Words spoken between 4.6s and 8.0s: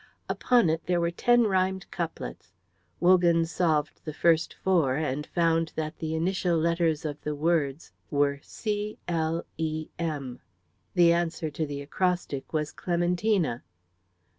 four, and found that the initial letters of the words